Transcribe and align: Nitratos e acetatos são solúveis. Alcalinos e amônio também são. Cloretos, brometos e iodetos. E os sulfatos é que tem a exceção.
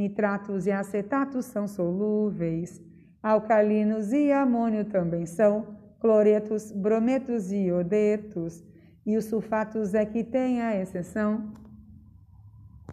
Nitratos 0.00 0.66
e 0.66 0.72
acetatos 0.72 1.44
são 1.44 1.68
solúveis. 1.68 2.80
Alcalinos 3.22 4.14
e 4.14 4.32
amônio 4.32 4.86
também 4.86 5.26
são. 5.26 5.76
Cloretos, 6.00 6.72
brometos 6.72 7.52
e 7.52 7.66
iodetos. 7.66 8.64
E 9.04 9.18
os 9.18 9.26
sulfatos 9.26 9.92
é 9.92 10.06
que 10.06 10.24
tem 10.24 10.62
a 10.62 10.74
exceção. 10.80 11.52